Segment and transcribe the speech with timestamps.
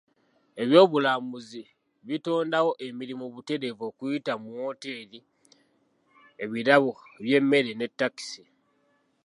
[0.61, 1.63] Eby'obulambuzi
[2.07, 5.19] bitondawo emirimu butereevu okuyita mu woteeri,
[6.43, 6.91] ebirabo
[7.23, 8.43] by'emmere ne takisi.